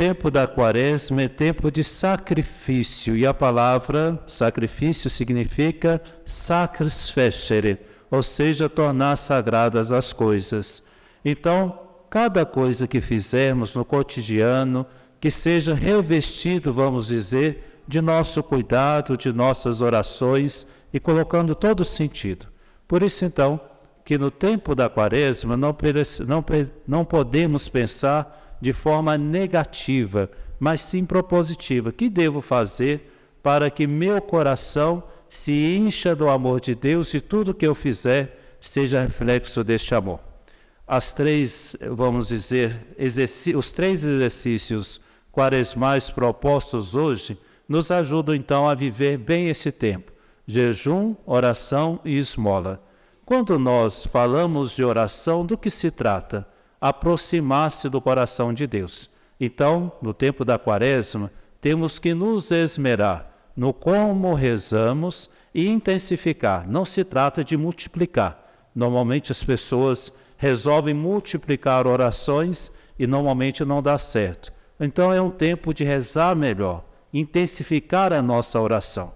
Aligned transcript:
tempo 0.00 0.30
da 0.30 0.46
quaresma 0.46 1.20
é 1.20 1.28
tempo 1.28 1.70
de 1.70 1.84
sacrifício, 1.84 3.14
e 3.14 3.26
a 3.26 3.34
palavra 3.34 4.18
sacrifício 4.26 5.10
significa 5.10 6.00
sacris 6.24 7.10
fecere, 7.10 7.78
ou 8.10 8.22
seja, 8.22 8.66
tornar 8.66 9.16
sagradas 9.16 9.92
as 9.92 10.10
coisas. 10.10 10.82
Então, 11.22 11.78
cada 12.08 12.46
coisa 12.46 12.88
que 12.88 12.98
fizermos 12.98 13.74
no 13.74 13.84
cotidiano, 13.84 14.86
que 15.20 15.30
seja 15.30 15.74
revestido, 15.74 16.72
vamos 16.72 17.08
dizer, 17.08 17.82
de 17.86 18.00
nosso 18.00 18.42
cuidado, 18.42 19.18
de 19.18 19.30
nossas 19.30 19.82
orações 19.82 20.66
e 20.94 20.98
colocando 20.98 21.54
todo 21.54 21.84
sentido. 21.84 22.46
Por 22.88 23.02
isso, 23.02 23.26
então, 23.26 23.60
que 24.02 24.16
no 24.16 24.30
tempo 24.30 24.74
da 24.74 24.88
quaresma 24.88 25.58
não, 25.58 25.76
não, 26.26 26.44
não 26.88 27.04
podemos 27.04 27.68
pensar 27.68 28.40
de 28.60 28.72
forma 28.72 29.16
negativa, 29.16 30.30
mas 30.58 30.80
sim 30.80 31.04
propositiva. 31.04 31.90
O 31.90 31.92
que 31.92 32.10
devo 32.10 32.40
fazer 32.40 33.12
para 33.42 33.70
que 33.70 33.86
meu 33.86 34.20
coração 34.20 35.02
se 35.28 35.76
encha 35.76 36.14
do 36.14 36.28
amor 36.28 36.60
de 36.60 36.74
Deus 36.74 37.14
e 37.14 37.20
tudo 37.20 37.54
que 37.54 37.66
eu 37.66 37.74
fizer 37.74 38.56
seja 38.60 39.00
reflexo 39.00 39.64
deste 39.64 39.94
amor? 39.94 40.20
As 40.86 41.12
três, 41.12 41.76
vamos 41.92 42.28
dizer, 42.28 42.86
os 43.56 43.70
três 43.70 44.04
exercícios 44.04 45.00
quaresmais 45.30 46.10
propostos 46.10 46.94
hoje 46.94 47.38
nos 47.68 47.90
ajudam 47.92 48.34
então 48.34 48.68
a 48.68 48.74
viver 48.74 49.16
bem 49.16 49.48
esse 49.48 49.70
tempo: 49.70 50.12
jejum, 50.46 51.14
oração 51.24 52.00
e 52.04 52.18
esmola. 52.18 52.82
Quando 53.24 53.56
nós 53.60 54.04
falamos 54.04 54.74
de 54.74 54.82
oração, 54.82 55.46
do 55.46 55.56
que 55.56 55.70
se 55.70 55.88
trata? 55.92 56.44
Aproximar-se 56.80 57.88
do 57.88 58.00
coração 58.00 58.54
de 58.54 58.66
Deus. 58.66 59.10
Então, 59.38 59.92
no 60.00 60.14
tempo 60.14 60.44
da 60.44 60.58
quaresma, 60.58 61.30
temos 61.60 61.98
que 61.98 62.14
nos 62.14 62.50
esmerar 62.50 63.30
no 63.56 63.74
como 63.74 64.32
rezamos 64.34 65.28
e 65.54 65.68
intensificar. 65.68 66.68
Não 66.68 66.84
se 66.84 67.04
trata 67.04 67.44
de 67.44 67.56
multiplicar. 67.56 68.38
Normalmente 68.74 69.32
as 69.32 69.44
pessoas 69.44 70.12
resolvem 70.36 70.94
multiplicar 70.94 71.86
orações 71.86 72.72
e 72.98 73.06
normalmente 73.06 73.64
não 73.64 73.82
dá 73.82 73.98
certo. 73.98 74.52
Então 74.78 75.12
é 75.12 75.20
um 75.20 75.30
tempo 75.30 75.74
de 75.74 75.84
rezar 75.84 76.34
melhor, 76.34 76.84
intensificar 77.12 78.12
a 78.12 78.22
nossa 78.22 78.58
oração. 78.58 79.12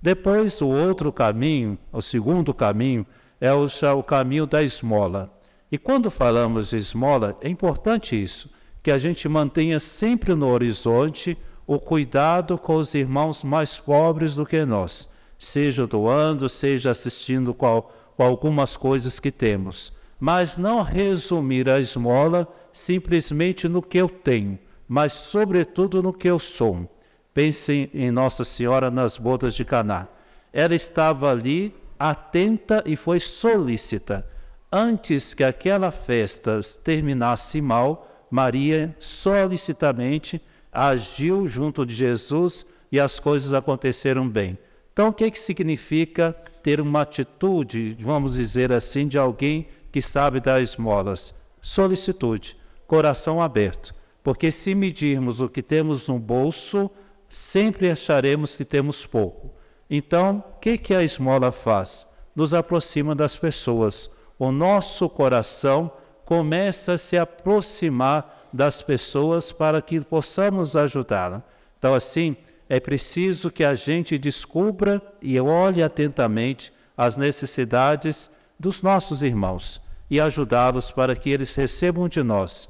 Depois, 0.00 0.60
o 0.62 0.68
outro 0.68 1.12
caminho, 1.12 1.76
o 1.92 2.00
segundo 2.00 2.54
caminho, 2.54 3.04
é 3.40 3.52
o, 3.52 3.66
o 3.96 4.02
caminho 4.04 4.46
da 4.46 4.62
esmola. 4.62 5.28
E 5.70 5.76
quando 5.76 6.10
falamos 6.10 6.70
de 6.70 6.76
esmola, 6.76 7.36
é 7.40 7.48
importante 7.48 8.20
isso, 8.20 8.50
que 8.82 8.90
a 8.90 8.96
gente 8.96 9.28
mantenha 9.28 9.78
sempre 9.78 10.34
no 10.34 10.48
horizonte 10.48 11.36
o 11.66 11.78
cuidado 11.78 12.56
com 12.56 12.76
os 12.76 12.94
irmãos 12.94 13.44
mais 13.44 13.78
pobres 13.78 14.36
do 14.36 14.46
que 14.46 14.64
nós, 14.64 15.08
seja 15.38 15.86
doando, 15.86 16.48
seja 16.48 16.90
assistindo 16.90 17.52
com, 17.52 17.84
com 18.16 18.22
algumas 18.22 18.76
coisas 18.76 19.20
que 19.20 19.30
temos. 19.30 19.92
Mas 20.18 20.56
não 20.56 20.80
resumir 20.80 21.68
a 21.68 21.78
esmola 21.78 22.48
simplesmente 22.72 23.68
no 23.68 23.82
que 23.82 23.98
eu 23.98 24.08
tenho, 24.08 24.58
mas 24.88 25.12
sobretudo 25.12 26.02
no 26.02 26.12
que 26.12 26.28
eu 26.28 26.38
sou. 26.38 26.90
Pensem 27.34 27.90
em 27.92 28.10
Nossa 28.10 28.42
Senhora 28.42 28.90
nas 28.90 29.18
bodas 29.18 29.54
de 29.54 29.64
Caná. 29.64 30.08
Ela 30.50 30.74
estava 30.74 31.30
ali 31.30 31.74
atenta 31.98 32.82
e 32.86 32.96
foi 32.96 33.20
solícita. 33.20 34.26
Antes 34.70 35.32
que 35.32 35.42
aquela 35.42 35.90
festa 35.90 36.60
terminasse 36.84 37.60
mal, 37.62 38.26
Maria 38.30 38.94
solicitamente 38.98 40.42
agiu 40.70 41.46
junto 41.46 41.86
de 41.86 41.94
Jesus 41.94 42.66
e 42.92 43.00
as 43.00 43.18
coisas 43.18 43.54
aconteceram 43.54 44.28
bem. 44.28 44.58
Então, 44.92 45.08
o 45.08 45.12
que, 45.12 45.30
que 45.30 45.38
significa 45.38 46.32
ter 46.62 46.80
uma 46.80 47.02
atitude, 47.02 47.96
vamos 47.98 48.34
dizer 48.34 48.70
assim, 48.70 49.08
de 49.08 49.16
alguém 49.16 49.68
que 49.90 50.02
sabe 50.02 50.38
dar 50.40 50.60
esmolas? 50.60 51.32
Solicitude, 51.62 52.56
coração 52.86 53.40
aberto. 53.40 53.94
Porque 54.22 54.52
se 54.52 54.74
medirmos 54.74 55.40
o 55.40 55.48
que 55.48 55.62
temos 55.62 56.08
no 56.08 56.18
bolso, 56.18 56.90
sempre 57.26 57.90
acharemos 57.90 58.54
que 58.54 58.64
temos 58.64 59.06
pouco. 59.06 59.50
Então, 59.88 60.44
o 60.56 60.58
que, 60.58 60.76
que 60.76 60.94
a 60.94 61.02
esmola 61.02 61.50
faz? 61.50 62.06
Nos 62.36 62.52
aproxima 62.52 63.14
das 63.14 63.34
pessoas. 63.34 64.10
O 64.38 64.52
nosso 64.52 65.08
coração 65.08 65.90
começa 66.24 66.92
a 66.92 66.98
se 66.98 67.16
aproximar 67.16 68.48
das 68.52 68.80
pessoas 68.82 69.50
para 69.50 69.82
que 69.82 70.00
possamos 70.00 70.76
ajudá-la. 70.76 71.42
Então, 71.78 71.94
assim, 71.94 72.36
é 72.68 72.78
preciso 72.78 73.50
que 73.50 73.64
a 73.64 73.74
gente 73.74 74.18
descubra 74.18 75.02
e 75.20 75.38
olhe 75.40 75.82
atentamente 75.82 76.72
as 76.96 77.16
necessidades 77.16 78.30
dos 78.58 78.82
nossos 78.82 79.22
irmãos 79.22 79.80
e 80.10 80.20
ajudá-los 80.20 80.90
para 80.90 81.14
que 81.14 81.30
eles 81.30 81.54
recebam 81.54 82.08
de 82.08 82.22
nós 82.22 82.68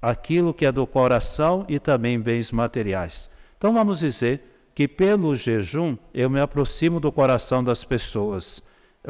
aquilo 0.00 0.54
que 0.54 0.64
é 0.64 0.72
do 0.72 0.86
coração 0.86 1.64
e 1.68 1.78
também 1.78 2.20
bens 2.20 2.52
materiais. 2.52 3.28
Então, 3.56 3.72
vamos 3.74 3.98
dizer 3.98 4.70
que 4.74 4.86
pelo 4.86 5.34
jejum 5.34 5.96
eu 6.14 6.30
me 6.30 6.40
aproximo 6.40 7.00
do 7.00 7.10
coração 7.10 7.64
das 7.64 7.82
pessoas, 7.82 8.62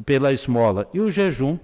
pela 0.06 0.32
esmola. 0.32 0.88
E 0.94 1.00
o 1.00 1.10
jejum, 1.10 1.58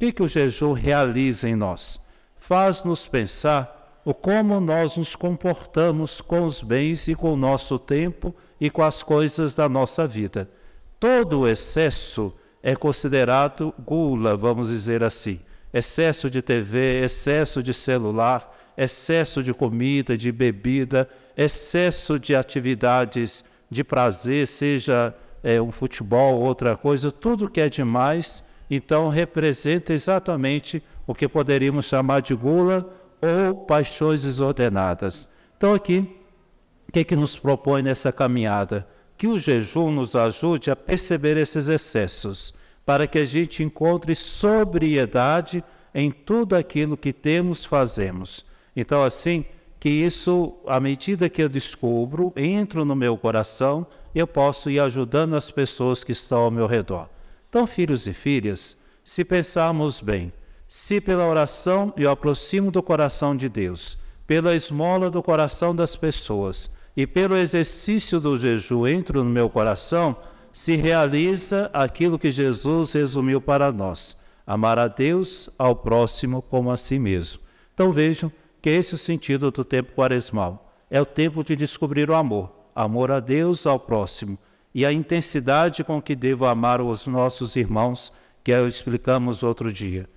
que, 0.00 0.12
que 0.12 0.22
o 0.22 0.28
jejum 0.28 0.72
realiza 0.72 1.46
em 1.46 1.54
nós? 1.54 2.00
Faz-nos 2.38 3.06
pensar 3.06 4.00
o 4.02 4.14
como 4.14 4.58
nós 4.58 4.96
nos 4.96 5.14
comportamos 5.14 6.22
com 6.22 6.46
os 6.46 6.62
bens 6.62 7.06
e 7.06 7.14
com 7.14 7.34
o 7.34 7.36
nosso 7.36 7.78
tempo 7.78 8.34
e 8.58 8.70
com 8.70 8.82
as 8.82 9.02
coisas 9.02 9.54
da 9.54 9.68
nossa 9.68 10.06
vida. 10.06 10.48
Todo 10.98 11.46
excesso 11.46 12.32
é 12.62 12.74
considerado 12.74 13.74
gula, 13.78 14.34
vamos 14.34 14.68
dizer 14.68 15.04
assim. 15.04 15.38
Excesso 15.70 16.30
de 16.30 16.40
TV, 16.40 17.04
excesso 17.04 17.62
de 17.62 17.74
celular, 17.74 18.72
excesso 18.78 19.42
de 19.42 19.52
comida, 19.52 20.16
de 20.16 20.32
bebida, 20.32 21.06
excesso 21.36 22.18
de 22.18 22.34
atividades 22.34 23.44
de 23.70 23.84
prazer, 23.84 24.48
seja 24.48 25.14
é, 25.42 25.60
um 25.60 25.70
futebol, 25.70 26.40
outra 26.40 26.74
coisa, 26.74 27.12
tudo 27.12 27.50
que 27.50 27.60
é 27.60 27.68
demais, 27.68 28.42
então 28.70 29.08
representa 29.08 29.92
exatamente 29.92 30.82
o 31.06 31.14
que 31.14 31.26
poderíamos 31.26 31.86
chamar 31.86 32.22
de 32.22 32.34
gula 32.34 32.88
ou 33.20 33.54
paixões 33.54 34.22
desordenadas. 34.22 35.28
Então 35.56 35.74
aqui, 35.74 36.16
o 36.88 36.92
que, 36.92 37.04
que 37.04 37.16
nos 37.16 37.38
propõe 37.38 37.82
nessa 37.82 38.12
caminhada? 38.12 38.86
Que 39.18 39.26
o 39.26 39.38
jejum 39.38 39.90
nos 39.90 40.14
ajude 40.14 40.70
a 40.70 40.76
perceber 40.76 41.36
esses 41.36 41.68
excessos, 41.68 42.54
para 42.86 43.06
que 43.06 43.18
a 43.18 43.24
gente 43.24 43.62
encontre 43.62 44.14
sobriedade 44.14 45.62
em 45.94 46.10
tudo 46.10 46.54
aquilo 46.54 46.96
que 46.96 47.12
temos, 47.12 47.64
fazemos. 47.64 48.46
Então, 48.74 49.02
assim, 49.02 49.44
que 49.78 49.88
isso, 49.88 50.54
à 50.66 50.78
medida 50.78 51.28
que 51.28 51.42
eu 51.42 51.48
descubro, 51.48 52.32
entro 52.36 52.84
no 52.84 52.94
meu 52.94 53.16
coração, 53.16 53.86
eu 54.14 54.26
posso 54.26 54.70
ir 54.70 54.78
ajudando 54.80 55.34
as 55.34 55.50
pessoas 55.50 56.04
que 56.04 56.12
estão 56.12 56.42
ao 56.42 56.50
meu 56.50 56.66
redor. 56.66 57.08
Então, 57.50 57.66
filhos 57.66 58.06
e 58.06 58.12
filhas, 58.12 58.76
se 59.02 59.24
pensarmos 59.24 60.00
bem, 60.00 60.32
se 60.68 61.00
pela 61.00 61.26
oração 61.26 61.92
eu 61.96 62.08
aproximo 62.08 62.70
do 62.70 62.80
coração 62.80 63.36
de 63.36 63.48
Deus, 63.48 63.98
pela 64.24 64.54
esmola 64.54 65.10
do 65.10 65.20
coração 65.20 65.74
das 65.74 65.96
pessoas 65.96 66.70
e 66.96 67.08
pelo 67.08 67.36
exercício 67.36 68.20
do 68.20 68.38
jejum 68.38 68.86
entro 68.86 69.24
no 69.24 69.30
meu 69.30 69.50
coração, 69.50 70.16
se 70.52 70.76
realiza 70.76 71.68
aquilo 71.72 72.20
que 72.20 72.30
Jesus 72.30 72.92
resumiu 72.92 73.40
para 73.40 73.72
nós: 73.72 74.16
amar 74.46 74.78
a 74.78 74.86
Deus, 74.86 75.50
ao 75.58 75.74
próximo 75.74 76.42
como 76.42 76.70
a 76.70 76.76
si 76.76 77.00
mesmo. 77.00 77.40
Então 77.74 77.90
vejam 77.90 78.30
que 78.62 78.70
esse 78.70 78.94
é 78.94 78.96
o 78.96 78.98
sentido 78.98 79.50
do 79.50 79.64
tempo 79.64 79.92
quaresmal. 79.92 80.72
É 80.88 81.00
o 81.00 81.06
tempo 81.06 81.42
de 81.42 81.56
descobrir 81.56 82.08
o 82.10 82.14
amor, 82.14 82.52
amor 82.74 83.10
a 83.10 83.18
Deus, 83.18 83.66
ao 83.66 83.78
próximo, 83.78 84.38
e 84.74 84.86
a 84.86 84.92
intensidade 84.92 85.82
com 85.82 86.00
que 86.00 86.14
devo 86.14 86.46
amar 86.46 86.80
os 86.80 87.06
nossos 87.06 87.56
irmãos, 87.56 88.12
que 88.42 88.52
explicamos 88.52 89.42
outro 89.42 89.72
dia. 89.72 90.08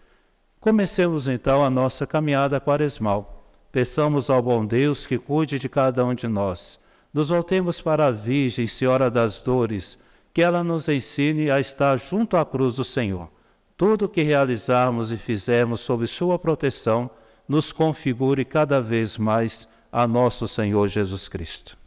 Comecemos 0.60 1.28
então 1.28 1.64
a 1.64 1.70
nossa 1.70 2.08
caminhada 2.08 2.62
quaresmal. 2.62 3.44
Peçamos 3.72 4.30
ao 4.30 4.42
bom 4.42 4.66
Deus 4.66 5.06
que 5.06 5.18
cuide 5.18 5.60
de 5.60 5.68
cada 5.68 6.06
um 6.06 6.14
de 6.14 6.28
nós. 6.28 6.80
Nos 7.14 7.30
voltemos 7.30 7.82
para 7.82 8.08
a 8.08 8.12
Virgem, 8.12 8.66
Senhora 8.66 9.12
das 9.12 9.42
Dores, 9.42 10.00
que 10.34 10.42
ela 10.42 10.64
nos 10.64 10.88
ensine 10.88 11.52
a 11.52 11.60
estar 11.60 11.98
junto 12.00 12.38
à 12.38 12.46
cruz 12.46 12.76
do 12.76 12.84
Senhor. 12.84 13.30
Tudo 13.76 14.06
o 14.06 14.10
que 14.10 14.22
realizarmos 14.22 15.12
e 15.12 15.18
fizermos 15.18 15.82
sob 15.82 16.08
Sua 16.08 16.40
proteção, 16.40 17.10
nos 17.48 17.72
configure 17.72 18.46
cada 18.46 18.80
vez 18.80 19.18
mais 19.18 19.68
a 19.92 20.08
nosso 20.08 20.48
Senhor 20.48 20.88
Jesus 20.88 21.28
Cristo. 21.28 21.83